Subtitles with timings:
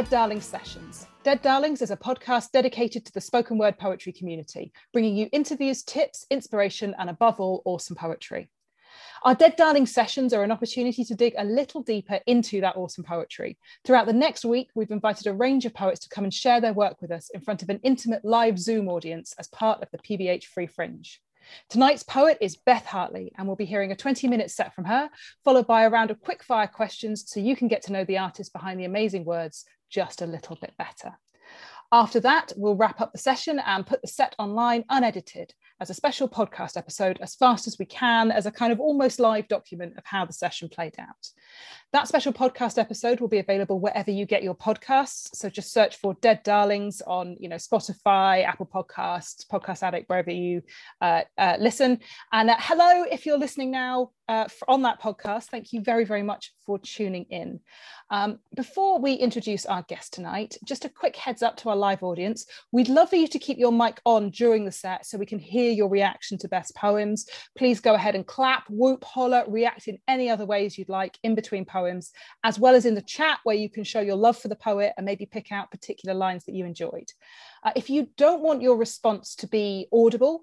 [0.00, 1.06] Dead Darlings Sessions.
[1.24, 5.82] Dead Darlings is a podcast dedicated to the spoken word poetry community, bringing you interviews,
[5.82, 8.48] tips, inspiration, and above all, awesome poetry.
[9.24, 13.04] Our Dead Darling sessions are an opportunity to dig a little deeper into that awesome
[13.04, 13.58] poetry.
[13.84, 16.72] Throughout the next week, we've invited a range of poets to come and share their
[16.72, 19.98] work with us in front of an intimate live Zoom audience as part of the
[19.98, 21.20] PBH Free Fringe.
[21.68, 25.10] Tonight's poet is Beth Hartley, and we'll be hearing a 20 minute set from her,
[25.44, 28.18] followed by a round of quick fire questions so you can get to know the
[28.18, 31.18] artist behind the amazing words just a little bit better.
[31.92, 35.94] After that, we'll wrap up the session and put the set online unedited as a
[35.94, 39.94] special podcast episode as fast as we can, as a kind of almost live document
[39.98, 41.28] of how the session played out.
[41.92, 45.34] That special podcast episode will be available wherever you get your podcasts.
[45.34, 50.30] So just search for Dead Darlings on, you know, Spotify, Apple Podcasts, Podcast Addict, wherever
[50.30, 50.62] you
[51.00, 51.98] uh, uh, listen.
[52.30, 56.22] And uh, hello, if you're listening now uh, on that podcast, thank you very, very
[56.22, 57.58] much for tuning in.
[58.10, 62.04] Um, before we introduce our guest tonight, just a quick heads up to our live
[62.04, 62.46] audience.
[62.70, 65.40] We'd love for you to keep your mic on during the set so we can
[65.40, 67.26] hear your reaction to best poems.
[67.58, 71.34] Please go ahead and clap, whoop, holler, react in any other ways you'd like in
[71.34, 72.12] between poems,
[72.44, 74.92] as well as in the chat where you can show your love for the poet
[74.96, 77.10] and maybe pick out particular lines that you enjoyed.
[77.62, 80.42] Uh, if you don't want your response to be audible,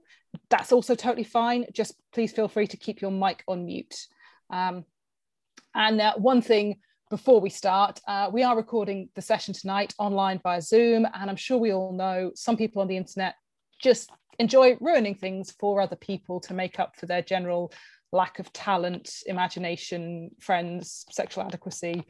[0.50, 1.66] that's also totally fine.
[1.74, 3.96] Just please feel free to keep your mic on mute.
[4.50, 4.86] Um,
[5.74, 6.80] and uh, one thing
[7.10, 11.36] before we start, uh, we are recording the session tonight online via Zoom, and I'm
[11.36, 13.36] sure we all know some people on the internet
[13.82, 17.72] just enjoy ruining things for other people to make up for their general
[18.12, 22.04] lack of talent, imagination, friends, sexual adequacy.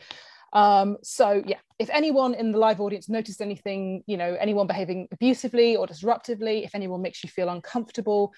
[0.54, 5.08] Um, so yeah, if anyone in the live audience noticed anything, you know, anyone behaving
[5.12, 8.34] abusively or disruptively, if anyone makes you feel uncomfortable,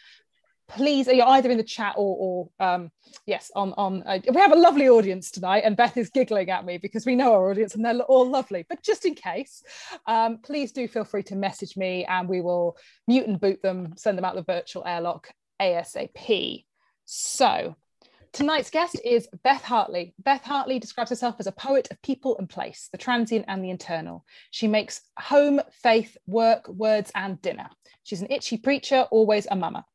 [0.68, 2.92] please you're either in the chat or, or um,
[3.26, 6.64] yes on on uh, we have a lovely audience tonight and beth is giggling at
[6.64, 8.66] me because we know our audience and they're all lovely.
[8.70, 9.64] But just in case
[10.06, 13.94] um, please do feel free to message me and we will mute and boot them
[13.98, 15.30] send them out the virtual airlock
[15.60, 16.66] asap
[17.12, 17.76] so,
[18.34, 20.14] tonight's guest is Beth Hartley.
[20.20, 23.70] Beth Hartley describes herself as a poet of people and place, the transient and the
[23.70, 24.26] internal.
[24.52, 27.70] She makes home, faith, work, words, and dinner.
[28.04, 29.86] She's an itchy preacher, always a mama.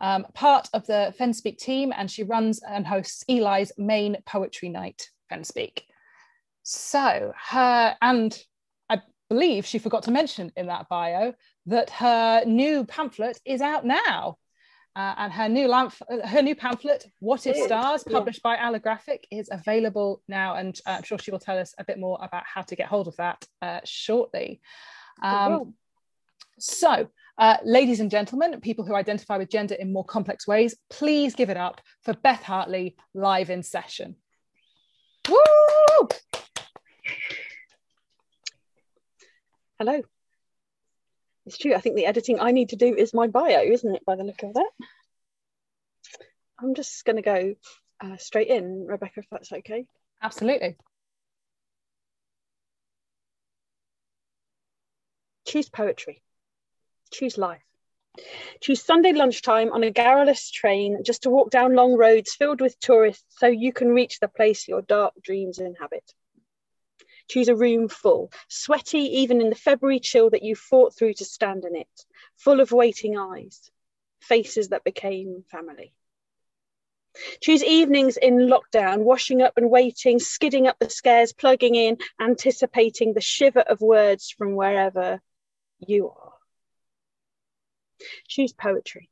[0.00, 5.08] Um, part of the Fenspeak team, and she runs and hosts Ely's main poetry night,
[5.30, 5.82] Fenspeak.
[6.62, 8.38] So, her, and
[8.88, 11.34] I believe she forgot to mention in that bio
[11.66, 14.36] that her new pamphlet is out now.
[14.94, 15.94] Uh, and her new lamp,
[16.24, 21.02] her new pamphlet, "What If Stars," published by Allographic, is available now, and uh, I'm
[21.02, 23.42] sure she will tell us a bit more about how to get hold of that
[23.62, 24.60] uh, shortly.
[25.22, 25.74] Um,
[26.58, 27.08] so,
[27.38, 31.48] uh, ladies and gentlemen, people who identify with gender in more complex ways, please give
[31.48, 34.16] it up for Beth Hartley live in session.
[35.28, 36.08] Woo!
[39.78, 40.02] Hello.
[41.46, 41.74] It's true.
[41.74, 44.24] I think the editing I need to do is my bio, isn't it, by the
[44.24, 44.70] look of that?
[46.60, 47.54] I'm just going to go
[48.00, 49.86] uh, straight in, Rebecca, if that's okay.
[50.22, 50.76] Absolutely.
[55.46, 56.22] Choose poetry.
[57.12, 57.62] Choose life.
[58.60, 62.78] Choose Sunday lunchtime on a garrulous train just to walk down long roads filled with
[62.78, 66.12] tourists so you can reach the place your dark dreams inhabit.
[67.32, 71.24] Choose a room full, sweaty even in the February chill that you fought through to
[71.24, 72.04] stand in it,
[72.36, 73.70] full of waiting eyes,
[74.20, 75.94] faces that became family.
[77.40, 83.14] Choose evenings in lockdown, washing up and waiting, skidding up the stairs, plugging in, anticipating
[83.14, 85.22] the shiver of words from wherever
[85.78, 86.34] you are.
[88.28, 89.08] Choose poetry.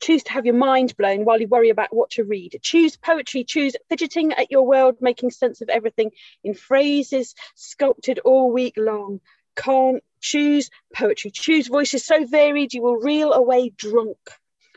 [0.00, 2.58] Choose to have your mind blown while you worry about what to read.
[2.62, 3.44] Choose poetry.
[3.44, 6.12] Choose fidgeting at your world, making sense of everything
[6.42, 9.20] in phrases sculpted all week long.
[9.54, 11.30] Can't choose poetry.
[11.30, 14.18] Choose voices so varied you will reel away drunk,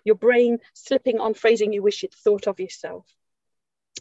[0.04, 3.06] your brain slipping on phrasing you wish you'd thought of yourself.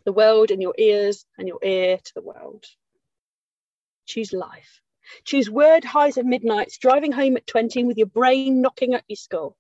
[0.05, 2.65] The world in your ears and your ear to the world.
[4.07, 4.81] Choose life.
[5.25, 9.17] Choose word highs of midnights, driving home at 20 with your brain knocking at your
[9.17, 9.57] skull.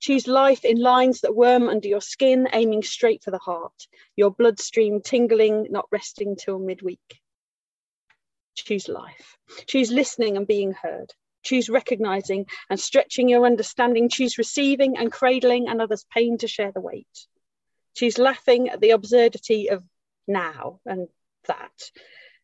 [0.00, 4.30] Choose life in lines that worm under your skin, aiming straight for the heart, your
[4.30, 7.20] bloodstream tingling, not resting till midweek.
[8.54, 9.36] Choose life.
[9.66, 11.12] Choose listening and being heard.
[11.42, 14.08] Choose recognizing and stretching your understanding.
[14.08, 17.26] Choose receiving and cradling another's pain to share the weight.
[17.94, 19.84] Choose laughing at the absurdity of
[20.26, 21.08] now and
[21.46, 21.90] that,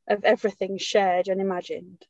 [0.08, 2.06] of everything shared and imagined.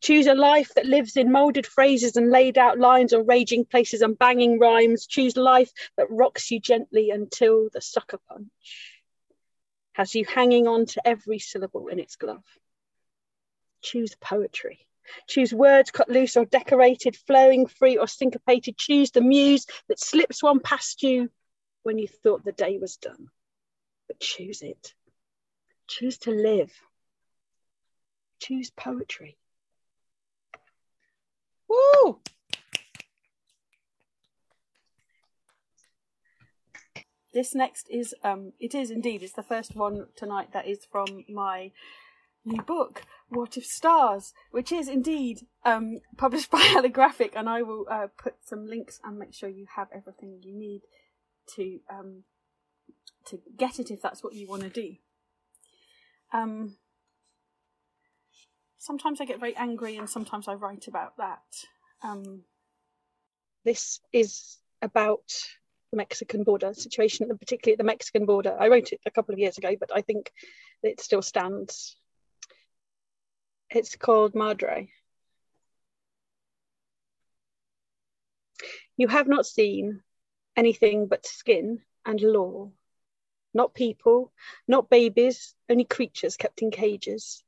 [0.00, 4.02] Choose a life that lives in moulded phrases and laid out lines or raging places
[4.02, 5.06] and banging rhymes.
[5.06, 8.48] Choose life that rocks you gently until the sucker punch
[9.96, 12.44] has you hanging on to every syllable in its glove.
[13.80, 14.86] Choose poetry.
[15.26, 18.76] Choose words cut loose or decorated, flowing free or syncopated.
[18.76, 21.30] Choose the muse that slips one past you
[21.82, 23.28] when you thought the day was done.
[24.06, 24.92] But choose it.
[25.86, 26.72] Choose to live.
[28.40, 29.38] Choose poetry.
[31.86, 32.20] Woo!
[37.32, 41.24] This next is um it is indeed it's the first one tonight that is from
[41.28, 41.70] my
[42.46, 47.84] new book What if Stars which is indeed um published by Allographic and I will
[47.90, 50.82] uh, put some links and make sure you have everything you need
[51.56, 52.22] to um
[53.26, 54.94] to get it if that's what you want to do.
[56.32, 56.76] Um
[58.78, 61.66] sometimes I get very angry and sometimes I write about that.
[62.06, 62.42] Um,
[63.64, 65.24] this is about
[65.90, 68.56] the Mexican border situation, and particularly at the Mexican border.
[68.58, 70.32] I wrote it a couple of years ago, but I think
[70.84, 71.96] it still stands.
[73.70, 74.88] It's called Madre.
[78.96, 80.02] You have not seen
[80.56, 82.70] anything but skin and law,
[83.52, 84.32] not people,
[84.68, 87.42] not babies, only creatures kept in cages.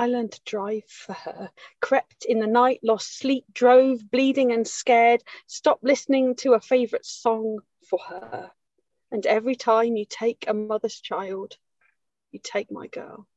[0.00, 1.50] I learned to drive for her,
[1.80, 7.04] crept in the night, lost sleep, drove, bleeding and scared, stopped listening to a favourite
[7.04, 8.50] song for her.
[9.10, 11.58] And every time you take a mother's child,
[12.32, 13.28] you take my girl.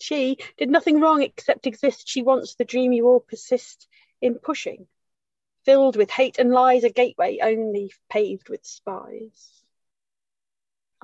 [0.00, 2.08] She did nothing wrong except exist.
[2.08, 3.86] She wants the dream you all persist
[4.22, 4.86] in pushing,
[5.66, 9.61] filled with hate and lies, a gateway only paved with spies.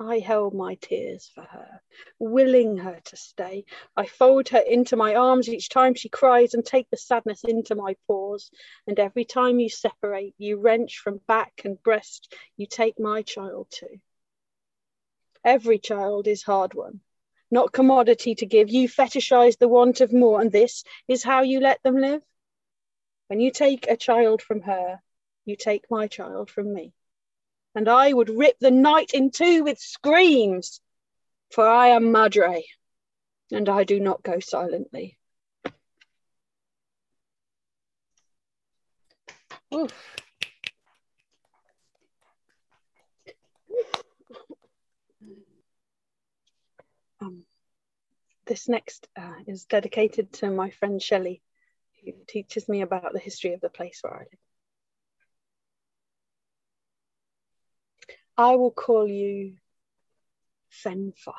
[0.01, 1.81] I held my tears for her,
[2.19, 3.65] willing her to stay.
[3.97, 7.75] I fold her into my arms each time she cries and take the sadness into
[7.75, 8.49] my paws.
[8.87, 13.67] And every time you separate, you wrench from back and breast, you take my child
[13.71, 13.99] too.
[15.43, 17.01] Every child is hard won,
[17.51, 18.69] not commodity to give.
[18.69, 22.23] You fetishize the want of more, and this is how you let them live.
[23.27, 25.01] When you take a child from her,
[25.43, 26.93] you take my child from me
[27.75, 30.81] and I would rip the night in two with screams,
[31.51, 32.63] for I am Madre,
[33.51, 35.17] and I do not go silently.
[39.73, 39.93] Oof.
[47.21, 47.43] Um,
[48.47, 51.41] this next uh, is dedicated to my friend Shelley,
[52.03, 54.48] who teaches me about the history of the place where I live.
[58.39, 59.57] I will call you
[60.71, 61.33] Fenfire,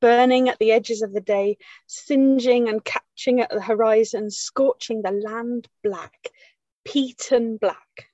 [0.00, 5.10] burning at the edges of the day, singeing and catching at the horizon, scorching the
[5.10, 6.28] land black,
[6.86, 8.08] peaten black.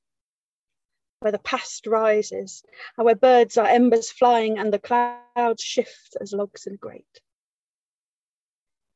[1.21, 2.65] Where the past rises,
[2.99, 7.21] and where birds are embers flying, and the clouds shift as logs in a grate.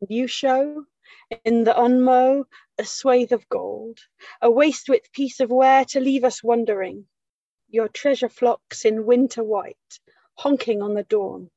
[0.08, 0.84] You show
[1.44, 2.44] in the unmow
[2.76, 4.00] a swathe of gold,
[4.42, 7.06] a waste width piece of ware to leave us wondering
[7.70, 10.00] your treasure flocks in winter white,
[10.34, 11.50] honking on the dawn,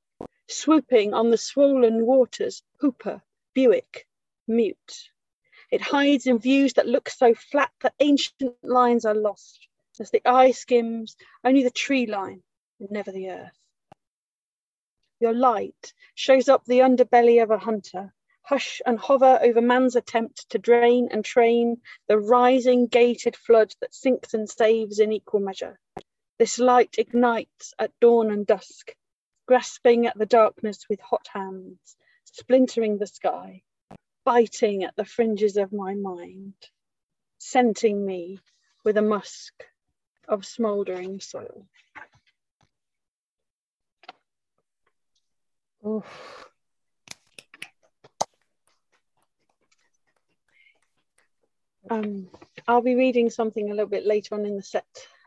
[0.47, 3.21] swooping on the swollen waters, Whooper,
[3.55, 4.07] Bewick,
[4.47, 5.09] mute.
[5.71, 9.67] It hides in views that look so flat that ancient lines are lost.
[9.99, 12.43] As the eye skims, only the tree line
[12.79, 13.57] and never the earth.
[15.19, 20.49] Your light shows up the underbelly of a hunter, hush and hover over man's attempt
[20.49, 25.79] to drain and train the rising gated flood that sinks and saves in equal measure.
[26.37, 28.93] This light ignites at dawn and dusk,
[29.45, 31.95] grasping at the darkness with hot hands,
[32.25, 33.63] splintering the sky,
[34.25, 36.55] biting at the fringes of my mind,
[37.37, 38.39] scenting me
[38.83, 39.53] with a musk
[40.27, 41.65] of smouldering soil.
[45.85, 46.52] Oof.
[51.89, 52.29] Um,
[52.67, 54.85] I'll be reading something a little bit later on in the set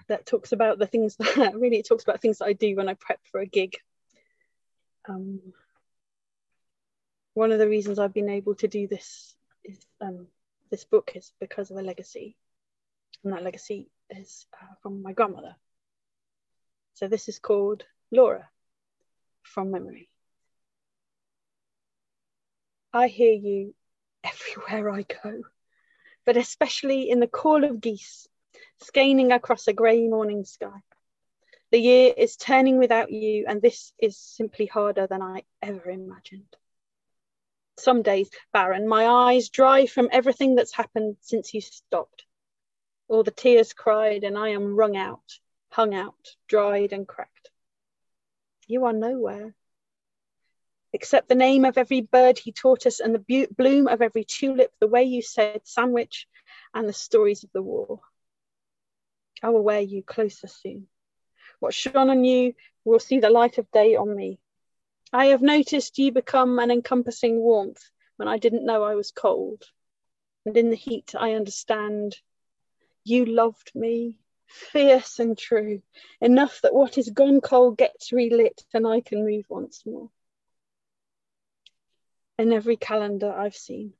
[0.08, 2.88] that talks about the things that really it talks about things that I do when
[2.88, 3.76] I prep for a gig.
[5.08, 5.40] Um,
[7.34, 10.26] one of the reasons I've been able to do this is um,
[10.70, 12.36] this book is because of a legacy,
[13.22, 15.54] and that legacy is uh, from my grandmother.
[16.94, 18.48] So this is called Laura
[19.42, 20.08] from memory.
[22.92, 23.74] I hear you
[24.24, 25.42] everywhere I go,
[26.26, 28.28] but especially in the call of geese
[28.82, 30.82] scanning across a grey morning sky.
[31.70, 36.56] The year is turning without you, and this is simply harder than I ever imagined.
[37.78, 42.24] Some days, Baron, my eyes dry from everything that's happened since you stopped.
[43.08, 45.38] All the tears cried, and I am wrung out,
[45.70, 47.50] hung out, dried and cracked.
[48.66, 49.54] You are nowhere.
[50.94, 54.72] Accept the name of every bird he taught us and the bloom of every tulip,
[54.80, 56.26] the way you said sandwich,
[56.72, 58.00] and the stories of the war.
[59.42, 60.88] I will wear you closer soon.
[61.58, 64.38] What shone on you will see the light of day on me.
[65.12, 69.64] I have noticed you become an encompassing warmth when I didn't know I was cold.
[70.44, 72.16] And in the heat, I understand
[73.04, 75.82] you loved me, fierce and true,
[76.20, 80.10] enough that what is gone cold gets relit and I can move once more.
[82.38, 83.94] In every calendar I've seen,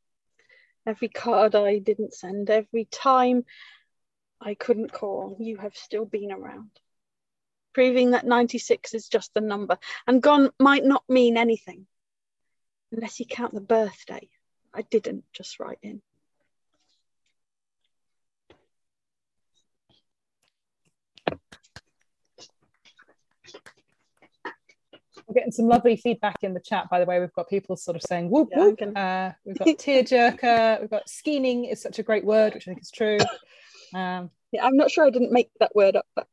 [0.86, 3.44] every card I didn't send, every time
[4.40, 6.70] I couldn't call, you have still been around,
[7.72, 9.78] proving that 96 is just a number.
[10.06, 11.86] And gone might not mean anything
[12.92, 14.28] unless you count the birthday.
[14.74, 16.02] I didn't just write in.
[25.26, 27.18] We're getting some lovely feedback in the chat, by the way.
[27.18, 28.78] We've got people sort of saying whoop Yeah, whoop.
[28.80, 30.80] I'm Uh, we've got tearjerker.
[30.80, 33.18] We've got scheming is such a great word, which I think is true.
[33.94, 36.28] Um, Yeah, I'm not sure I didn't make that word up, but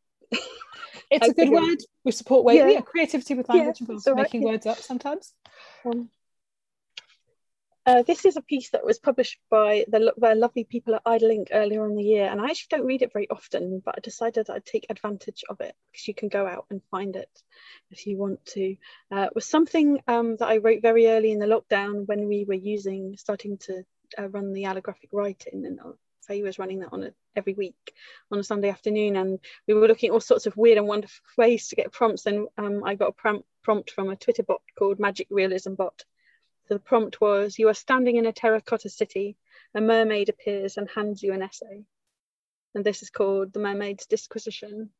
[1.10, 1.78] it's a good word.
[2.04, 2.68] We support way, Yeah.
[2.70, 2.82] yeah.
[2.82, 5.34] creativity with language Yeah, involves it's making words up sometimes.
[5.86, 6.10] Um,
[7.86, 11.32] uh, this is a piece that was published by the, the lovely people at Idle
[11.32, 14.02] Ink earlier in the year, and I actually don't read it very often, but I
[14.02, 17.30] decided I'd take advantage of it because you can go out and find it
[17.92, 18.78] if you want to.
[19.12, 22.46] Uh, it was something um, that I wrote very early in the lockdown when we
[22.46, 23.84] were using, starting to
[24.18, 25.92] uh, run the allographic writing, and uh,
[26.26, 27.94] Faye was running that on a, every week
[28.32, 31.24] on a Sunday afternoon, and we were looking at all sorts of weird and wonderful
[31.38, 32.26] ways to get prompts.
[32.26, 36.06] And um, I got a prom- prompt from a Twitter bot called Magic Realism Bot.
[36.68, 39.38] So the prompt was You are standing in a terracotta city,
[39.76, 41.84] a mermaid appears and hands you an essay.
[42.74, 44.92] And this is called The Mermaid's Disquisition.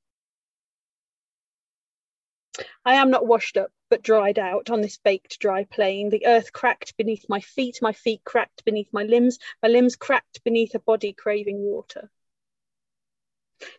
[2.86, 6.10] I am not washed up, but dried out on this baked dry plain.
[6.10, 10.44] The earth cracked beneath my feet, my feet cracked beneath my limbs, my limbs cracked
[10.44, 12.12] beneath a body craving water.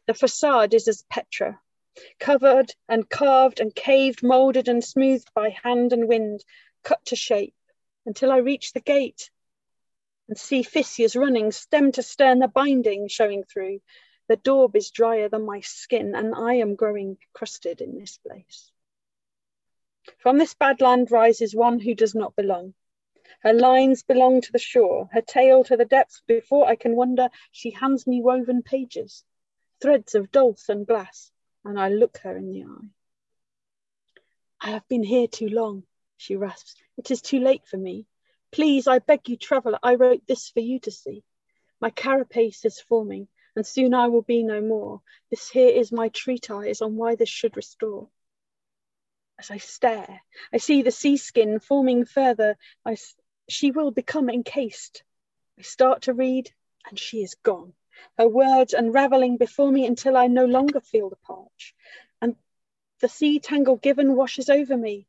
[0.06, 1.60] The facade is as Petra,
[2.18, 6.44] covered and carved and caved, moulded and smoothed by hand and wind,
[6.82, 7.54] cut to shape,
[8.06, 9.30] until I reach the gate
[10.28, 13.80] and see Theseus running stem to stern, the binding showing through.
[14.28, 18.70] The daub is drier than my skin, and I am growing crusted in this place.
[20.18, 22.74] From this bad land rises one who does not belong.
[23.40, 26.22] Her lines belong to the shore, her tail to the depths.
[26.26, 29.24] Before I can wonder, she hands me woven pages,
[29.82, 31.30] threads of dulse and glass,
[31.64, 32.88] and I look her in the eye.
[34.60, 35.84] I have been here too long,
[36.16, 36.76] she rasps.
[36.96, 38.06] It is too late for me.
[38.52, 41.24] Please, I beg you, traveller, I wrote this for you to see.
[41.80, 45.02] My carapace is forming, and soon I will be no more.
[45.30, 48.08] This here is my treatise on why this should restore.
[49.38, 52.56] As I stare, I see the sea skin forming further.
[52.84, 52.96] I,
[53.48, 55.02] she will become encased.
[55.58, 56.52] I start to read,
[56.88, 57.74] and she is gone.
[58.16, 61.74] Her words unraveling before me until I no longer feel the parch.
[62.20, 62.36] And
[63.00, 65.08] the sea tangle given washes over me.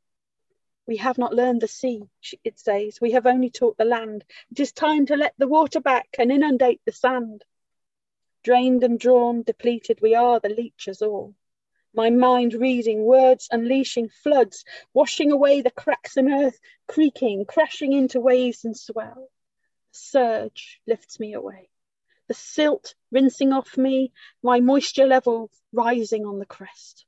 [0.88, 2.10] We have not learned the sea,
[2.44, 3.02] it says.
[3.02, 4.24] We have only taught the land.
[4.52, 7.44] It is time to let the water back and inundate the sand.
[8.44, 11.34] Drained and drawn, depleted, we are the leeches all.
[11.92, 14.64] My mind reading, words unleashing floods,
[14.94, 19.32] washing away the cracks in earth, creaking, crashing into waves and swell.
[19.92, 21.70] The Surge lifts me away.
[22.28, 24.12] The silt rinsing off me,
[24.44, 27.06] my moisture level rising on the crest.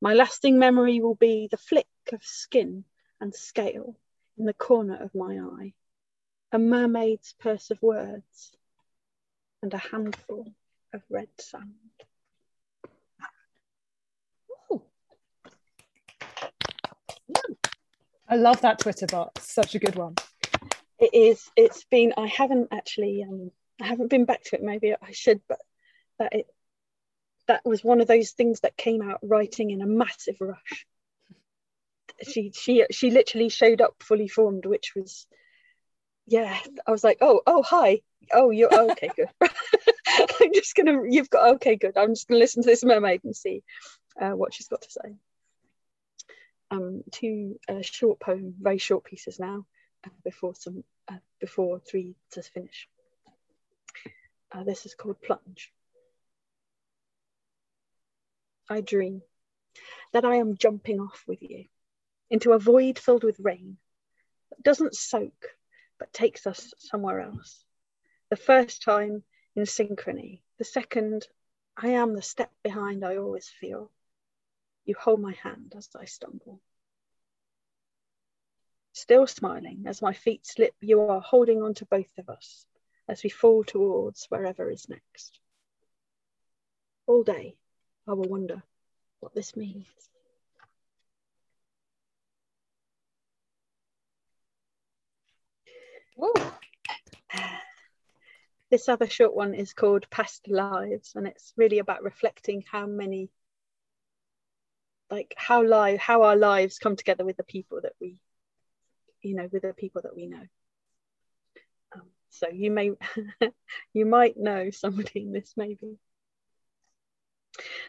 [0.00, 2.84] My lasting memory will be the flick of skin
[3.20, 3.96] and scale
[4.38, 5.72] in the corner of my eye,
[6.52, 8.52] a mermaid's purse of words,
[9.62, 10.52] and a handful
[10.92, 11.74] of red sand.
[14.70, 14.82] Ooh.
[18.28, 19.38] I love that Twitter bot.
[19.38, 20.16] Such a good one.
[20.98, 21.50] It is.
[21.56, 22.12] It's been.
[22.16, 23.24] I haven't actually.
[23.28, 23.50] Um,
[23.80, 24.62] I haven't been back to it.
[24.62, 25.58] Maybe I should, but
[26.18, 26.46] that it.
[27.48, 30.86] That was one of those things that came out writing in a massive rush.
[32.22, 35.26] She she she literally showed up fully formed, which was,
[36.26, 36.58] yeah.
[36.86, 38.00] I was like, oh oh hi,
[38.32, 39.28] oh you're oh, okay good.
[40.40, 41.02] I'm just gonna.
[41.08, 41.96] You've got okay good.
[41.96, 43.62] I'm just gonna listen to this mermaid and see
[44.20, 45.16] uh, what she's got to say.
[46.70, 49.66] Um, two uh, short poem, very short pieces now
[50.04, 52.88] uh, before some uh, before three to finish.
[54.52, 55.72] Uh, this is called Plunge.
[58.68, 59.22] I dream
[60.12, 61.66] that I am jumping off with you
[62.30, 63.78] into a void filled with rain
[64.50, 65.56] that doesn't soak
[65.98, 67.64] but takes us somewhere else.
[68.30, 69.22] The first time
[69.54, 71.26] in synchrony, the second,
[71.76, 73.90] I am the step behind I always feel.
[74.84, 76.60] You hold my hand as I stumble.
[78.92, 82.66] Still smiling as my feet slip, you are holding on to both of us
[83.08, 85.38] as we fall towards wherever is next.
[87.06, 87.56] All day,
[88.08, 88.62] I will wonder
[89.20, 89.86] what this means.
[96.16, 96.32] Woo.
[98.70, 103.30] This other short one is called Past Lives, and it's really about reflecting how many,
[105.10, 108.18] like how live, how our lives come together with the people that we,
[109.22, 110.42] you know, with the people that we know.
[111.94, 112.92] Um, so you may,
[113.92, 115.98] you might know somebody in this maybe.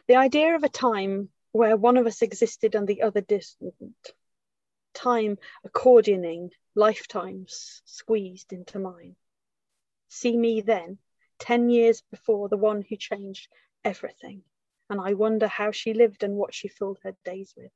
[0.06, 4.12] The idea of a time where one of us existed and the other didn't.
[4.94, 9.16] Time accordioning, lifetimes squeezed into mine.
[10.08, 10.98] See me then,
[11.40, 13.48] 10 years before the one who changed
[13.84, 14.42] everything.
[14.90, 17.70] And I wonder how she lived and what she filled her days with.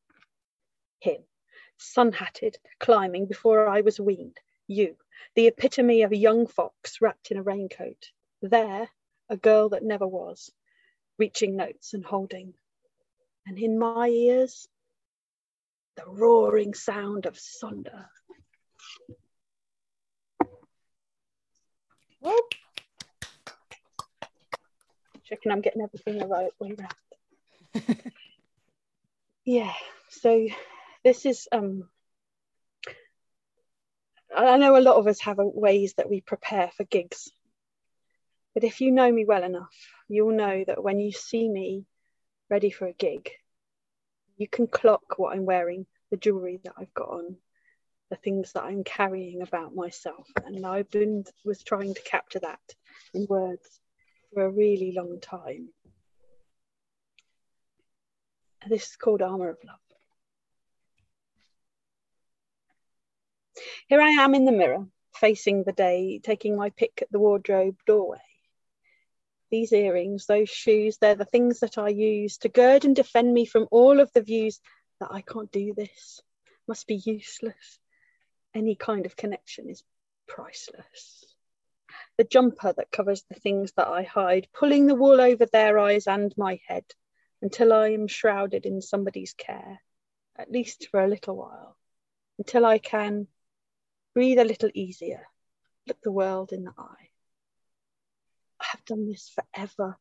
[1.00, 1.22] Him,
[1.76, 4.38] sun hatted, climbing before I was weaned.
[4.66, 4.96] You,
[5.34, 8.10] the epitome of a young fox wrapped in a raincoat.
[8.40, 8.88] There,
[9.28, 10.50] a girl that never was,
[11.18, 12.54] reaching notes and holding.
[13.46, 14.68] And in my ears,
[15.96, 18.06] the roaring sound of Sonder.
[22.20, 22.44] Whoop.
[25.24, 27.96] Checking I'm getting everything the right way around.
[29.44, 29.72] yeah,
[30.08, 30.46] so
[31.04, 31.88] this is um
[34.34, 37.30] I know a lot of us have ways that we prepare for gigs.
[38.54, 39.74] But if you know me well enough,
[40.12, 41.86] you'll know that when you see me
[42.50, 43.30] ready for a gig,
[44.36, 47.36] you can clock what I'm wearing, the jewelry that I've got on,
[48.10, 50.28] the things that I'm carrying about myself.
[50.44, 52.60] And I've been was trying to capture that
[53.14, 53.80] in words
[54.34, 55.68] for a really long time.
[58.68, 59.78] This is called Armour of Love.
[63.88, 67.76] Here I am in the mirror, facing the day, taking my pick at the wardrobe
[67.86, 68.20] doorway.
[69.52, 73.44] These earrings, those shoes, they're the things that I use to gird and defend me
[73.44, 74.58] from all of the views
[74.98, 76.22] that I can't do this,
[76.66, 77.78] must be useless,
[78.54, 79.84] any kind of connection is
[80.26, 81.34] priceless.
[82.16, 86.06] The jumper that covers the things that I hide, pulling the wool over their eyes
[86.06, 86.86] and my head
[87.42, 89.82] until I am shrouded in somebody's care,
[90.34, 91.76] at least for a little while,
[92.38, 93.28] until I can
[94.14, 95.28] breathe a little easier,
[95.86, 97.11] look the world in the eye.
[98.72, 99.98] Have done this forever,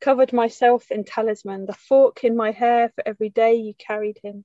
[0.00, 4.44] covered myself in talisman, the fork in my hair for every day you carried him,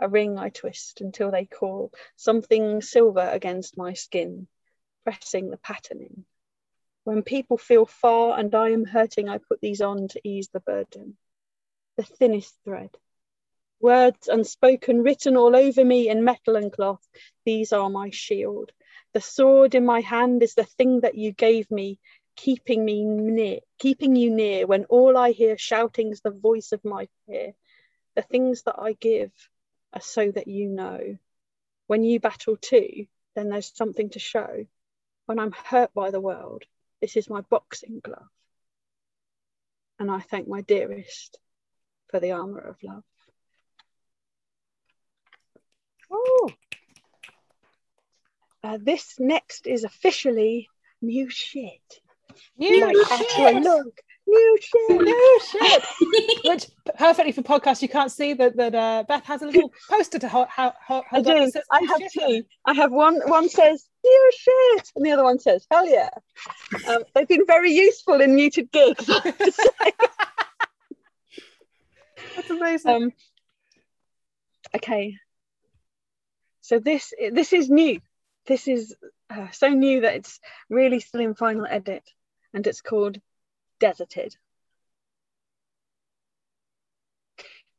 [0.00, 4.48] a ring I twist until they call, something silver against my skin,
[5.04, 6.24] pressing the pattern in.
[7.04, 10.58] When people feel far and I am hurting, I put these on to ease the
[10.58, 11.16] burden.
[11.96, 12.90] The thinnest thread.
[13.78, 17.08] Words unspoken, written all over me in metal and cloth.
[17.44, 18.72] These are my shield.
[19.12, 22.00] The sword in my hand is the thing that you gave me,
[22.36, 26.84] keeping me near, keeping you near when all I hear shouting is the voice of
[26.84, 27.52] my fear.
[28.14, 29.32] The things that I give
[29.92, 31.18] are so that you know.
[31.86, 34.66] When you battle too, then there's something to show.
[35.26, 36.64] When I'm hurt by the world,
[37.00, 38.28] this is my boxing glove.
[39.98, 41.38] And I thank my dearest
[42.10, 43.04] for the armour of love.
[46.10, 46.50] Oh.
[48.62, 50.68] Uh, this next is officially
[51.00, 52.01] new shit.
[52.58, 52.96] New like
[53.30, 53.62] shit.
[53.62, 55.00] look, new shit.
[55.02, 55.84] New shit.
[56.44, 56.66] Which
[56.96, 60.28] perfectly for podcast, you can't see that that uh, Beth has a little poster to
[60.28, 60.48] hold.
[60.48, 61.50] hold, hold I do.
[61.50, 62.12] says I have shit.
[62.12, 62.42] two.
[62.64, 63.20] I have one.
[63.26, 66.10] One says new shit, and the other one says hell yeah.
[66.88, 69.08] Um, they've been very useful in muted gigs.
[69.08, 69.92] I have to say.
[72.36, 72.90] That's amazing.
[72.90, 73.12] um,
[74.76, 75.16] okay.
[76.60, 78.00] So this this is new.
[78.46, 78.94] This is
[79.30, 80.40] uh, so new that it's
[80.70, 82.02] really still in final edit,
[82.54, 83.18] and it's called
[83.80, 84.36] Deserted.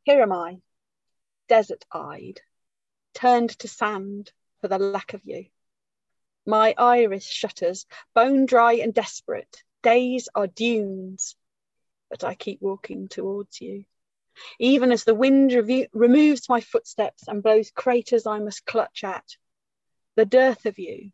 [0.03, 0.57] Here am I,
[1.47, 2.41] desert-eyed,
[3.13, 5.45] turned to sand for the lack of you.
[6.45, 9.63] My iris shutters, bone dry and desperate.
[9.81, 11.35] Days are dunes,
[12.09, 13.85] but I keep walking towards you.
[14.59, 19.37] Even as the wind revu- removes my footsteps and blows craters I must clutch at,
[20.15, 21.11] the dearth of you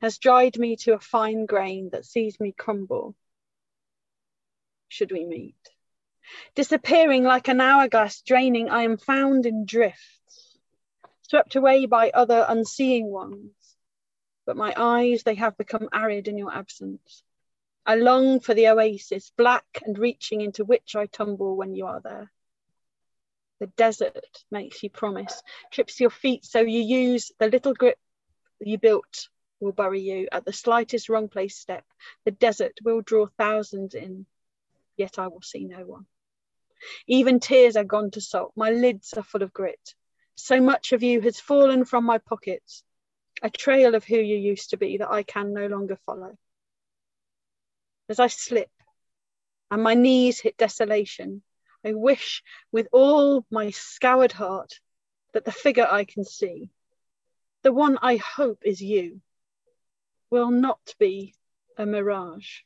[0.00, 3.16] has dried me to a fine grain that sees me crumble.
[4.88, 5.56] Should we meet?
[6.54, 10.58] Disappearing like an hourglass draining, I am found in drifts,
[11.22, 13.52] swept away by other unseeing ones.
[14.46, 17.22] But my eyes, they have become arid in your absence.
[17.84, 22.00] I long for the oasis, black and reaching into which I tumble when you are
[22.00, 22.30] there.
[23.60, 27.98] The desert makes you promise, trips your feet so you use the little grip
[28.60, 29.28] you built
[29.60, 30.28] will bury you.
[30.30, 31.84] At the slightest wrong place step,
[32.24, 34.26] the desert will draw thousands in,
[34.96, 36.06] yet I will see no one.
[37.06, 39.94] Even tears are gone to salt, my lids are full of grit.
[40.36, 42.84] So much of you has fallen from my pockets,
[43.42, 46.36] a trail of who you used to be that I can no longer follow.
[48.08, 48.70] As I slip
[49.70, 51.42] and my knees hit desolation,
[51.84, 52.42] I wish
[52.72, 54.80] with all my scoured heart
[55.32, 56.70] that the figure I can see,
[57.62, 59.20] the one I hope is you,
[60.30, 61.34] will not be
[61.76, 62.60] a mirage.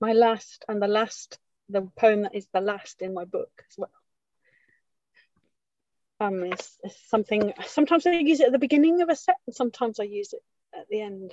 [0.00, 3.78] My last and the last, the poem that is the last in my book as
[3.78, 3.90] well.
[6.18, 6.50] Um,
[7.06, 10.32] something, sometimes I use it at the beginning of a set and sometimes I use
[10.32, 10.42] it
[10.74, 11.32] at the end.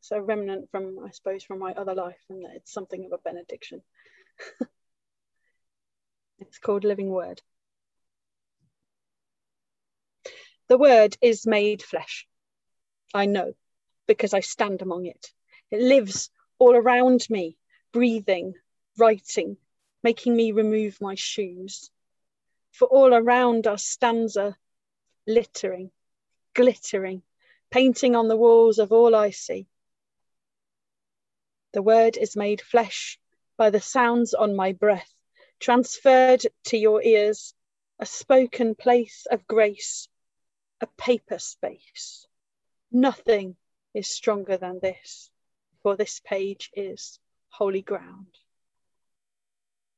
[0.00, 3.18] It's a remnant from, I suppose, from my other life and it's something of a
[3.18, 3.82] benediction.
[6.38, 7.42] it's called Living Word.
[10.68, 12.26] The word is made flesh.
[13.14, 13.54] I know
[14.06, 15.32] because I stand among it.
[15.70, 17.56] It lives all around me,
[17.92, 18.54] breathing,
[18.96, 19.56] writing,
[20.02, 21.90] making me remove my shoes.
[22.72, 24.56] For all around us stands a
[25.26, 25.90] littering,
[26.54, 27.22] glittering,
[27.70, 29.66] painting on the walls of all I see.
[31.72, 33.18] The word is made flesh
[33.56, 35.12] by the sounds on my breath,
[35.60, 37.54] transferred to your ears,
[37.98, 40.08] a spoken place of grace
[40.80, 42.26] a paper space.
[42.92, 43.56] Nothing
[43.94, 45.30] is stronger than this,
[45.82, 48.26] for this page is holy ground.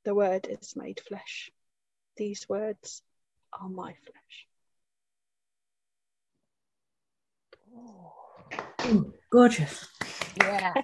[0.04, 1.50] The word is made flesh.
[2.16, 3.02] These words
[3.52, 4.46] are my flesh.
[8.86, 9.86] Ooh, gorgeous.
[10.36, 10.74] Yeah.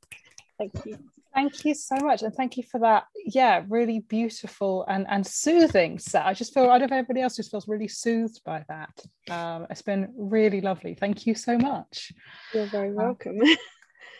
[0.58, 0.98] Thank you.
[1.32, 3.04] Thank you so much, and thank you for that.
[3.24, 6.26] Yeah, really beautiful and and soothing set.
[6.26, 9.00] I just feel I don't know if everybody else just feels really soothed by that.
[9.30, 10.94] Um, it's been really lovely.
[10.94, 12.12] Thank you so much.
[12.52, 13.38] You're very welcome.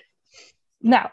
[0.82, 1.10] now,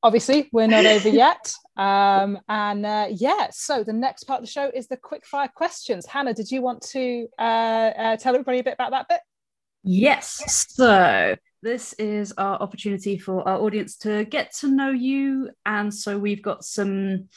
[0.00, 3.48] obviously, we're not over yet, um, and uh, yeah.
[3.50, 6.06] So the next part of the show is the quick fire questions.
[6.06, 9.20] Hannah, did you want to uh, uh, tell everybody a bit about that bit?
[9.82, 10.42] Yes.
[10.72, 15.50] So this is our opportunity for our audience to get to know you.
[15.66, 17.28] And so we've got some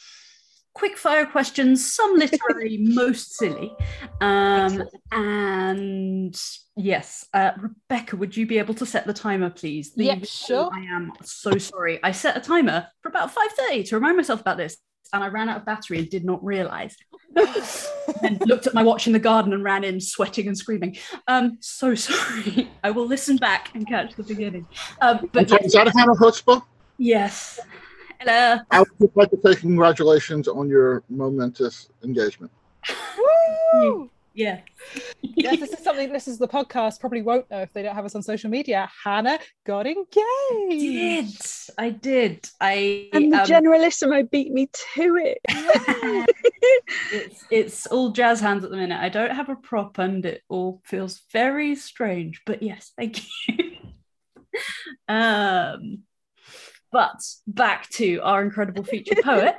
[0.72, 3.74] quick fire questions, some literary, most silly.
[4.20, 6.40] Um, and
[6.76, 9.92] yes, uh, Rebecca, would you be able to set the timer, please?
[9.94, 10.70] The, yeah, sure.
[10.72, 11.98] I am so sorry.
[12.04, 14.76] I set a timer for about 5.30 to remind myself about this.
[15.12, 16.96] And I ran out of battery and did not realize.
[18.22, 20.96] and looked at my watch in the garden and ran in, sweating and screaming.
[21.28, 22.70] Um, so sorry.
[22.82, 24.66] I will listen back and catch the beginning.
[25.00, 25.66] Um, but yes.
[25.66, 26.62] Is that a Hannah Chutzpah?
[26.98, 27.60] Yes.
[28.20, 28.58] Hello.
[28.70, 32.52] I would like to say congratulations on your momentous engagement.
[33.82, 34.10] Woo!
[34.40, 34.60] Yeah.
[35.22, 38.06] yes, this is something this is the podcast probably won't know if they don't have
[38.06, 38.88] us on social media.
[39.04, 41.70] Hannah got engaged.
[41.76, 41.90] I did.
[41.90, 42.48] I did.
[42.58, 45.38] I and the um, Generalissimo beat me to it.
[47.12, 48.98] it's it's all jazz hands at the minute.
[48.98, 52.40] I don't have a prop and it all feels very strange.
[52.46, 53.76] But yes, thank you.
[55.08, 55.98] um
[56.90, 59.54] but back to our incredible feature poet.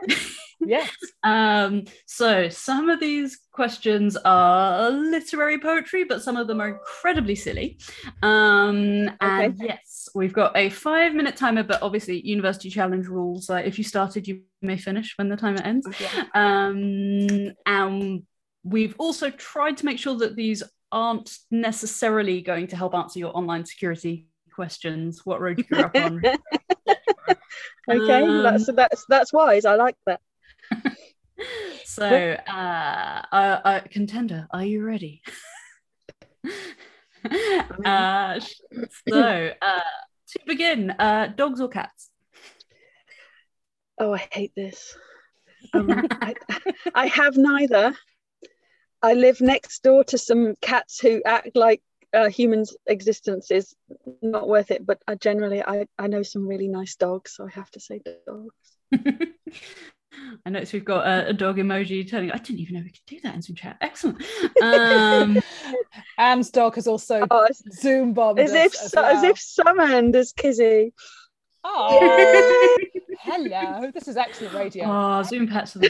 [0.66, 0.92] Yes.
[1.24, 7.36] Um, so some of these questions are literary poetry, but some of them are incredibly
[7.36, 7.78] silly.
[8.22, 9.46] Um, okay.
[9.46, 13.50] and yes, we've got a five minute timer, but obviously university challenge rules.
[13.50, 15.88] Uh, if you started, you may finish when the timer ends.
[16.00, 16.26] Yeah.
[16.34, 18.24] Um, and
[18.64, 23.36] we've also tried to make sure that these aren't necessarily going to help answer your
[23.36, 25.26] online security questions.
[25.26, 26.22] What road you grew up on?
[27.90, 29.66] okay, um, that's that's that's wise.
[29.66, 30.20] I like that.
[31.86, 32.06] so,
[32.48, 35.22] uh, uh, uh, contender, are you ready?
[37.86, 38.40] uh,
[39.08, 39.80] so, uh,
[40.28, 42.10] to begin, uh, dogs or cats?
[44.00, 44.98] Oh, I hate this.
[45.74, 46.36] Um, I,
[46.96, 47.94] I have neither.
[49.02, 51.82] I live next door to some cats who act like
[52.14, 53.76] uh, humans' existence is
[54.22, 54.86] not worth it.
[54.86, 58.02] But I generally, I, I know some really nice dogs, so I have to say
[58.28, 58.56] dogs.
[60.46, 62.32] I noticed we've got a, a, dog emoji turning.
[62.32, 63.78] I didn't even know we could do that in Zoom chat.
[63.82, 64.24] Excellent.
[64.62, 65.42] Um,
[66.18, 69.06] Anne's dog has also oh, Zoom bombed as if as, well.
[69.06, 70.94] as if summoned as Kizzy.
[71.64, 72.78] Oh,
[73.20, 73.90] hello!
[73.92, 74.86] This is excellent radio.
[74.86, 75.76] Oh, Zoom pets.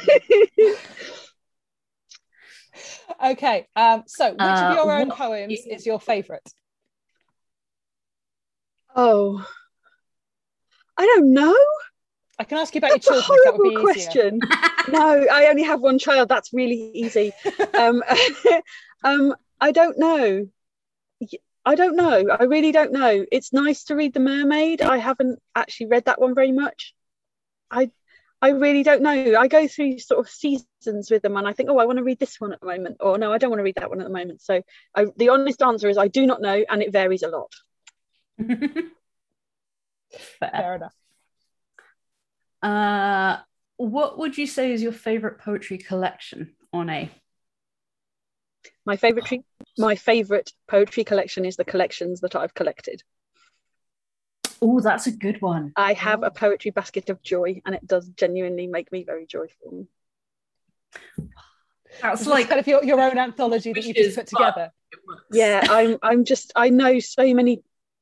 [3.26, 6.48] okay, um, so which uh, of your own poems is, is your favourite?
[8.96, 9.46] Oh,
[10.98, 11.58] I don't know.
[12.42, 13.38] I can ask you about your That's a children.
[13.38, 14.40] if that would be horrible question.
[14.90, 16.28] no, I only have one child.
[16.28, 17.34] That's really easy.
[17.78, 18.02] Um,
[19.04, 20.48] um, I don't know.
[21.64, 22.36] I don't know.
[22.40, 23.24] I really don't know.
[23.32, 24.82] It's nice to read The Mermaid.
[24.82, 26.96] I haven't actually read that one very much.
[27.70, 27.92] I
[28.42, 29.36] I really don't know.
[29.38, 32.04] I go through sort of seasons with them, and I think, oh, I want to
[32.04, 34.02] read this one at the moment, or no, I don't want to read that one
[34.02, 34.42] at the moment.
[34.42, 34.64] So,
[34.96, 37.54] I, the honest answer is, I do not know, and it varies a lot.
[40.40, 40.50] Fair.
[40.52, 40.96] Fair enough.
[42.62, 43.38] Uh,
[43.78, 47.10] what would you say is your favorite poetry collection on a?
[48.86, 49.44] My favorite,
[49.78, 53.04] my favorite poetry collection is the collections that I've collected.
[54.62, 55.74] Oh, that's a good one.
[55.76, 59.88] I have a poetry basket of joy, and it does genuinely make me very joyful.
[62.02, 64.72] That's It's like kind of your, your own anthology that you've just put together.
[65.32, 65.98] Yeah, I'm.
[66.04, 66.52] I'm just.
[66.56, 67.62] I know so many.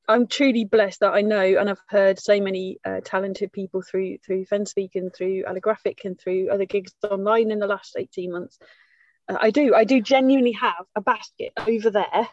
[0.09, 4.17] I'm truly blessed that I know and I've heard so many uh, talented people through
[4.25, 8.57] through Fenspeak and through Allographic and through other gigs online in the last 18 months.
[9.29, 9.75] Uh, I do.
[9.75, 12.27] I do genuinely have a basket over there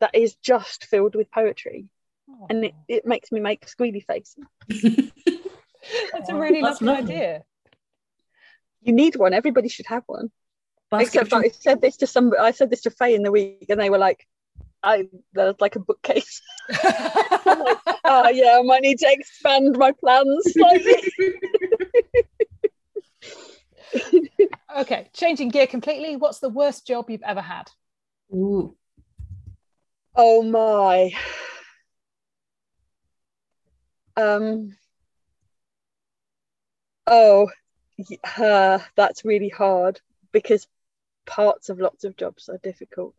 [0.00, 1.86] that is just filled with poetry,
[2.50, 4.36] and it, it makes me make a squealy face.
[6.12, 7.14] That's a really That's lovely lovely.
[7.14, 7.44] idea.
[8.82, 9.32] You need one.
[9.32, 10.30] Everybody should have one.
[10.90, 12.40] basket Except I said this to somebody.
[12.40, 14.26] I said this to Faye in the week, and they were like,
[14.82, 16.42] "I there's like a bookcase."
[16.82, 21.02] I'm like, oh yeah, I might need to expand my plans slightly.
[24.78, 26.16] okay, changing gear completely.
[26.16, 27.70] What's the worst job you've ever had?
[28.32, 28.76] Ooh.
[30.14, 31.12] oh my.
[34.16, 34.76] Um.
[37.06, 37.48] Oh,
[37.98, 40.00] y- uh, that's really hard
[40.32, 40.66] because
[41.26, 43.14] parts of lots of jobs are difficult.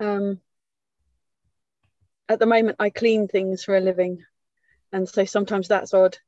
[0.00, 0.40] Um.
[2.28, 4.24] At the moment, I clean things for a living,
[4.92, 6.18] and so sometimes that's odd.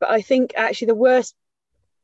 [0.00, 1.34] But I think actually the worst.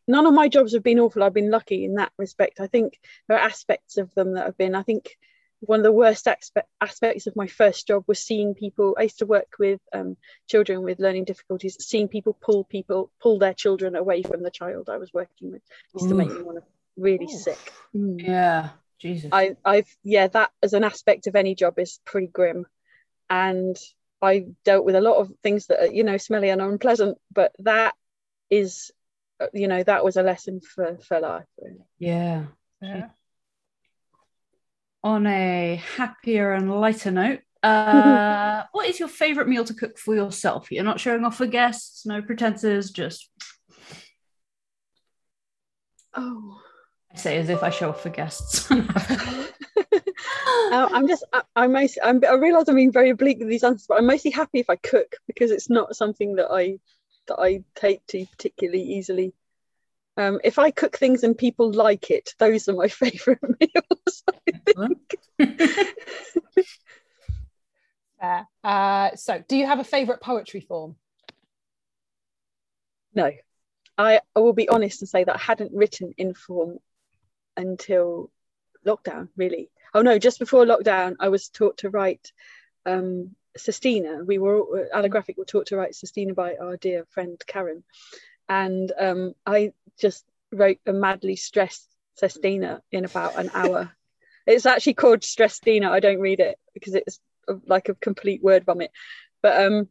[0.06, 1.22] None of my jobs have been awful.
[1.22, 2.60] I've been lucky in that respect.
[2.60, 4.74] I think there are aspects of them that have been.
[4.74, 5.18] I think
[5.60, 9.18] one of the worst aspe- aspects of my first job was seeing people i used
[9.18, 13.96] to work with um, children with learning difficulties seeing people pull people pull their children
[13.96, 15.62] away from the child i was working with
[15.94, 16.64] used to make me want to
[16.96, 17.30] really Oof.
[17.30, 18.70] sick Yeah.
[18.98, 19.30] Jesus.
[19.32, 22.66] i i've yeah that as an aspect of any job is pretty grim
[23.30, 23.76] and
[24.20, 27.52] i dealt with a lot of things that are you know smelly and unpleasant but
[27.60, 27.94] that
[28.50, 28.90] is
[29.40, 31.84] uh, you know that was a lesson for for life really.
[31.98, 32.44] yeah.
[32.80, 33.08] Yeah.
[35.02, 40.14] On a happier and lighter note, uh, what is your favorite meal to cook for
[40.14, 40.70] yourself?
[40.70, 43.28] You're not showing off for guests, no pretenses, just
[46.14, 46.60] oh
[47.12, 48.70] I say as if I show off for guests.
[48.70, 48.84] Uh,
[50.70, 53.86] I'm just, I, I'm most, I'm, I realise I'm being very oblique with these answers,
[53.88, 56.78] but I'm mostly happy if I cook because it's not something that I
[57.28, 59.32] that I take to particularly easily.
[60.16, 64.24] Um, if I cook things and people like it, those are my favourite meals.
[68.20, 68.48] Fair.
[68.64, 70.96] Uh, so, do you have a favourite poetry form?
[73.14, 73.30] no,
[73.96, 76.78] I, I will be honest and say that I hadn't written in form
[77.58, 78.30] until
[78.86, 79.70] lockdown, really.
[79.92, 82.32] Oh no, just before lockdown, I was taught to write
[82.86, 84.24] um, Sestina.
[84.24, 87.84] We were all, allographic were taught to write Sestina by our dear friend Karen,
[88.48, 93.92] and um, I just wrote a madly stressed Sestina in about an hour.
[94.46, 95.90] it's actually called Stresstina.
[95.90, 97.20] I don't read it because it's
[97.66, 98.90] like a complete word vomit.
[99.42, 99.88] But um,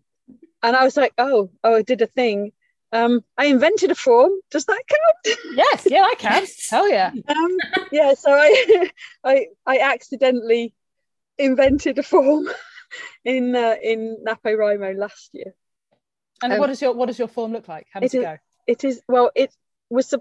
[0.63, 2.51] and I was like, oh, oh, I did a thing.
[2.93, 4.31] Um, I invented a form.
[4.49, 5.37] Does that count?
[5.53, 6.45] Yes, yeah, I can.
[6.69, 7.11] Hell yeah.
[7.27, 7.57] um,
[7.91, 8.89] yeah, so I,
[9.23, 10.73] I, I accidentally
[11.37, 12.47] invented a form
[13.25, 15.53] in uh, in NaPoWriMo last year.
[16.41, 17.87] And Um, what does your what does your form look like?
[17.91, 18.37] How does it it is- go?
[18.67, 19.53] It is well, it
[19.89, 20.13] was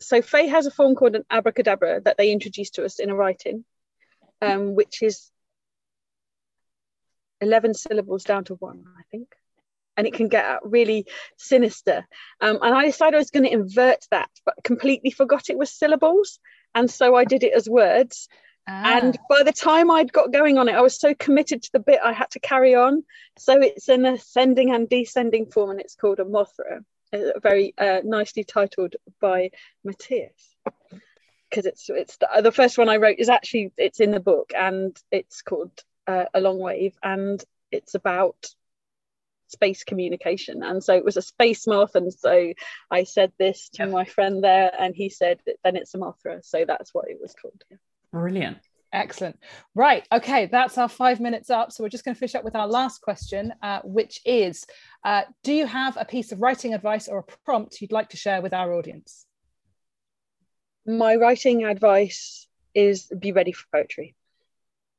[0.00, 3.14] so Faye has a form called an abracadabra that they introduced to us in a
[3.14, 3.64] writing,
[4.42, 5.30] um, which is
[7.40, 9.34] eleven syllables down to one, I think,
[9.96, 12.06] and it can get really sinister.
[12.40, 15.70] Um, and I decided I was going to invert that, but completely forgot it was
[15.70, 16.38] syllables,
[16.74, 18.28] and so I did it as words.
[18.66, 19.22] And Ah.
[19.28, 22.00] by the time I'd got going on it, I was so committed to the bit
[22.02, 23.04] I had to carry on.
[23.36, 26.82] So it's an ascending and descending form, and it's called a Mothra,
[27.42, 29.50] very uh, nicely titled by
[29.84, 30.56] Matthias.
[31.50, 34.52] Because it's it's the, the first one I wrote is actually it's in the book,
[34.56, 35.70] and it's called
[36.06, 38.48] uh, A Long Wave, and it's about
[39.48, 40.62] space communication.
[40.62, 42.52] And so it was a space moth, and so
[42.90, 43.92] I said this to Yep.
[43.92, 47.34] my friend there, and he said then it's a Mothra, so that's what it was
[47.34, 47.62] called.
[48.12, 48.58] Brilliant.
[48.92, 49.40] Excellent.
[49.74, 50.06] Right.
[50.12, 50.46] Okay.
[50.46, 51.72] That's our five minutes up.
[51.72, 54.66] So we're just going to finish up with our last question, uh, which is
[55.04, 58.16] uh, Do you have a piece of writing advice or a prompt you'd like to
[58.16, 59.26] share with our audience?
[60.86, 64.14] My writing advice is be ready for poetry.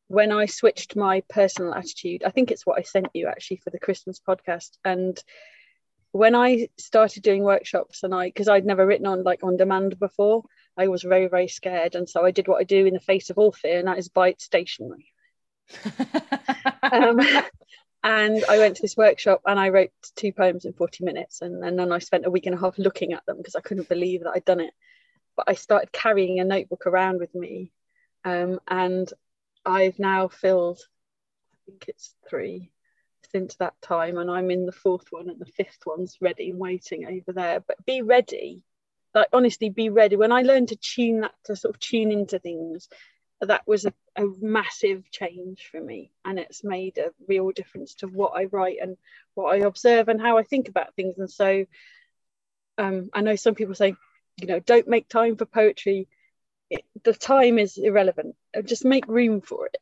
[0.08, 3.72] When I switched my personal attitude, I think it's what I sent you actually for
[3.72, 4.78] the Christmas podcast.
[4.84, 5.18] And
[6.12, 10.00] when I started doing workshops and I, because I'd never written on like on demand
[10.00, 10.44] before,
[10.78, 11.96] I was very, very scared.
[11.96, 13.98] And so I did what I do in the face of all fear, and that
[13.98, 15.12] is buy stationery.
[16.84, 17.20] um,
[18.04, 21.42] and I went to this workshop and I wrote two poems in 40 minutes.
[21.42, 23.62] And, and then I spent a week and a half looking at them because I
[23.62, 24.74] couldn't believe that I'd done it.
[25.36, 27.72] But I started carrying a notebook around with me.
[28.24, 29.12] Um, and
[29.66, 30.80] I've now filled,
[31.54, 32.72] I think it's three
[33.32, 34.18] since that time.
[34.18, 37.60] And I'm in the fourth one, and the fifth one's ready and waiting over there.
[37.60, 38.64] But be ready
[39.16, 42.38] like honestly be ready when i learned to tune that to sort of tune into
[42.38, 42.88] things
[43.42, 48.08] that was a, a, massive change for me and it's made a real difference to
[48.08, 48.98] what i write and
[49.34, 51.66] what i observe and how i think about things and so
[52.78, 53.96] um, i know some people say
[54.42, 56.08] you know don't make time for poetry
[56.70, 58.36] it, the time is irrelevant.
[58.64, 59.78] Just make room for it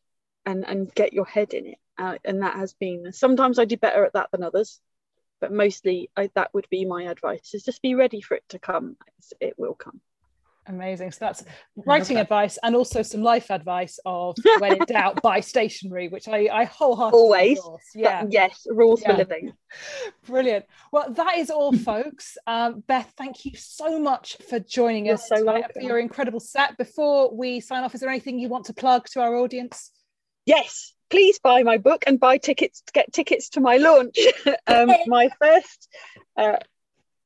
[0.46, 1.78] and and get your head in it.
[1.98, 4.82] Uh, and that has been sometimes i do better at that than others
[5.44, 8.60] but mostly I, that would be my advice is just be ready for it to
[8.60, 8.96] come.
[9.42, 10.00] It will come
[10.68, 11.12] amazing.
[11.12, 11.44] So that's
[11.76, 16.48] writing advice and also some life advice of when in doubt buy stationery which i
[16.52, 17.58] i wholeheartedly always.
[17.58, 17.82] endorse.
[17.96, 18.26] yeah.
[18.30, 19.12] yes rules yeah.
[19.12, 19.54] for living.
[20.28, 20.66] Brilliant.
[20.92, 22.38] Well that is all folks.
[22.48, 25.72] Um, beth thank you so much for joining You're us so welcome.
[25.74, 26.78] for your incredible set.
[26.78, 29.92] Before we sign off is there anything you want to plug to our audience?
[30.46, 34.18] Yes please buy my book and buy tickets get tickets to my launch.
[34.66, 35.90] Um, my first
[36.36, 36.58] uh,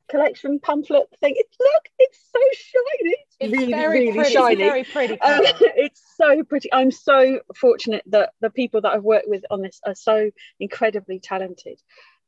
[0.09, 1.33] collection pamphlet thing.
[1.35, 3.15] It's look it's so shiny.
[3.15, 4.33] It's, it's really really pretty.
[4.33, 4.53] shiny.
[4.53, 6.73] it's very pretty um, it's so pretty.
[6.73, 11.19] I'm so fortunate that the people that i've worked with on this are so incredibly
[11.19, 11.79] talented.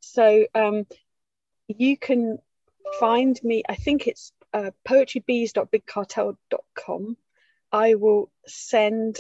[0.02, 0.86] So um,
[1.68, 2.38] you can
[3.00, 7.18] find me i think it's uh, poetrybees.bigcartel.com
[7.72, 9.18] i will send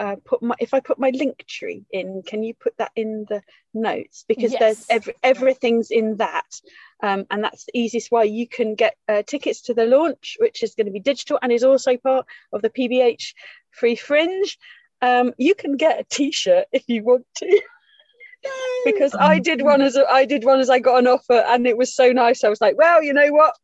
[0.00, 3.26] uh, put my if I put my link tree in, can you put that in
[3.28, 3.42] the
[3.74, 4.58] notes because yes.
[4.58, 6.46] there's every, everything's in that,
[7.02, 10.62] um, and that's the easiest way you can get uh, tickets to the launch, which
[10.62, 13.34] is going to be digital and is also part of the PBH
[13.72, 14.58] Free Fringe.
[15.02, 17.62] Um, you can get a T-shirt if you want to.
[18.86, 21.66] because I did one as a, I did one as I got an offer and
[21.66, 22.42] it was so nice.
[22.42, 23.54] I was like, well, you know what?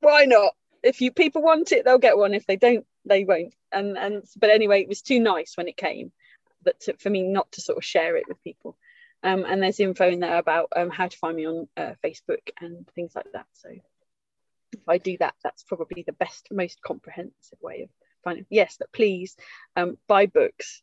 [0.00, 0.52] Why not?
[0.82, 2.34] If you people want it, they'll get one.
[2.34, 3.54] If they don't, they won't.
[3.72, 6.12] And and but anyway it was too nice when it came
[6.64, 8.76] but to, for me not to sort of share it with people.
[9.22, 12.50] Um, and there's info in there about um, how to find me on uh, facebook
[12.60, 13.46] and things like that.
[13.52, 13.70] So
[14.74, 17.88] if i do that that's probably the best most comprehensive way of
[18.22, 19.34] finding yes but please
[19.76, 20.82] um, buy books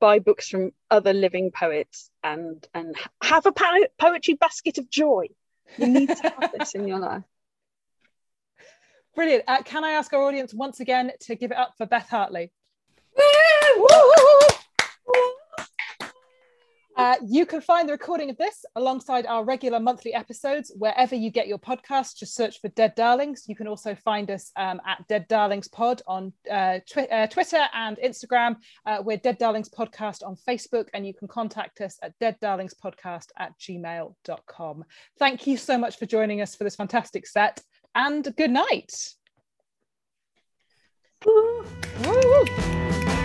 [0.00, 5.26] buy books from other living poets and and have a po- poetry basket of joy.
[5.78, 7.24] You need to have this in your life
[9.16, 9.44] Brilliant.
[9.48, 12.52] Uh, can I ask our audience once again to give it up for Beth Hartley?
[16.96, 21.30] Uh, you can find the recording of this alongside our regular monthly episodes wherever you
[21.30, 22.16] get your podcasts.
[22.16, 23.44] Just search for Dead Darlings.
[23.46, 27.62] You can also find us um, at Dead Darlings Pod on uh, twi- uh, Twitter
[27.74, 28.56] and Instagram.
[28.86, 33.52] Uh, we're Dead Darlings Podcast on Facebook, and you can contact us at deaddarlingspodcast at
[33.58, 34.84] gmail.com.
[35.18, 37.62] Thank you so much for joining us for this fantastic set
[37.96, 39.14] and good night.
[41.24, 41.64] Woo.
[42.04, 43.15] Woo.